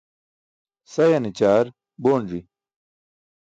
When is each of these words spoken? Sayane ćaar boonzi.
Sayane 0.93 1.31
ćaar 1.37 1.65
boonzi. 2.01 2.39